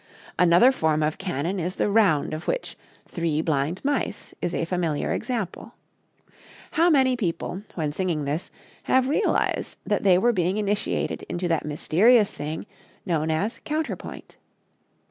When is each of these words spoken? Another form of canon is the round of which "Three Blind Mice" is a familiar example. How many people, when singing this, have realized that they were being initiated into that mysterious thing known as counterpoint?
Another 0.39 0.71
form 0.71 1.03
of 1.03 1.19
canon 1.19 1.59
is 1.59 1.75
the 1.75 1.87
round 1.87 2.33
of 2.33 2.47
which 2.47 2.75
"Three 3.07 3.39
Blind 3.39 3.81
Mice" 3.85 4.33
is 4.41 4.51
a 4.55 4.65
familiar 4.65 5.11
example. 5.11 5.75
How 6.71 6.89
many 6.89 7.15
people, 7.15 7.61
when 7.75 7.91
singing 7.91 8.25
this, 8.25 8.49
have 8.85 9.09
realized 9.09 9.77
that 9.85 10.01
they 10.01 10.17
were 10.17 10.33
being 10.33 10.57
initiated 10.57 11.21
into 11.29 11.47
that 11.49 11.65
mysterious 11.65 12.31
thing 12.31 12.65
known 13.05 13.29
as 13.29 13.59
counterpoint? 13.63 14.37